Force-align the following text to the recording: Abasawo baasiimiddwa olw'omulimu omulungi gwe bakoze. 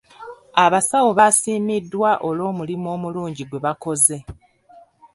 Abasawo 0.63 1.09
baasiimiddwa 1.17 2.11
olw'omulimu 2.27 2.87
omulungi 2.95 3.43
gwe 3.45 3.63
bakoze. 3.65 4.17